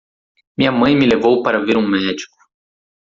Minha 0.57 0.71
mãe 0.71 0.95
me 0.95 1.05
levou 1.05 1.43
para 1.43 1.63
ver 1.63 1.77
um 1.77 1.87
médico. 1.87 2.35